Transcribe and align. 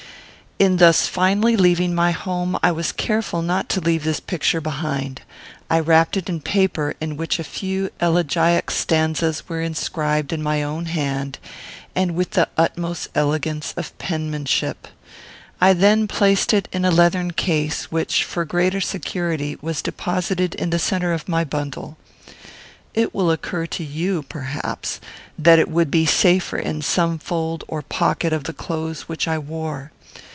In 0.59 0.77
thus 0.77 1.07
finally 1.07 1.57
leaving 1.57 1.95
my 1.95 2.11
home, 2.11 2.55
I 2.61 2.71
was 2.71 2.91
careful 2.91 3.41
not 3.41 3.67
to 3.69 3.79
leave 3.79 4.03
this 4.03 4.19
picture 4.19 4.61
behind. 4.61 5.23
I 5.71 5.79
wrapped 5.79 6.17
it 6.17 6.29
in 6.29 6.39
paper 6.39 6.93
in 7.01 7.17
which 7.17 7.39
a 7.39 7.43
few 7.43 7.89
elegiac 7.99 8.69
stanzas 8.69 9.49
were 9.49 9.59
inscribed 9.59 10.31
in 10.31 10.43
my 10.43 10.61
own 10.61 10.85
hand, 10.85 11.39
and 11.95 12.13
with 12.13 12.37
my 12.37 12.45
utmost 12.59 13.07
elegance 13.15 13.73
of 13.75 13.97
penmanship. 13.97 14.87
I 15.59 15.73
then 15.73 16.07
placed 16.07 16.53
it 16.53 16.67
in 16.71 16.85
a 16.85 16.91
leathern 16.91 17.31
case, 17.31 17.85
which, 17.91 18.23
for 18.23 18.45
greater 18.45 18.81
security, 18.81 19.57
was 19.63 19.81
deposited 19.81 20.53
in 20.53 20.69
the 20.69 20.77
centre 20.77 21.11
of 21.11 21.27
my 21.27 21.43
bundle. 21.43 21.97
It 22.93 23.15
will 23.15 23.31
occur 23.31 23.65
to 23.65 23.83
you, 23.83 24.21
perhaps, 24.29 25.01
that 25.39 25.57
it 25.57 25.71
would 25.71 25.89
be 25.89 26.05
safer 26.05 26.57
in 26.57 26.83
some 26.83 27.17
fold 27.17 27.63
or 27.67 27.81
pocket 27.81 28.31
of 28.31 28.43
the 28.43 28.53
clothes 28.53 29.09
which 29.09 29.27
I 29.27 29.39
wore. 29.39 29.91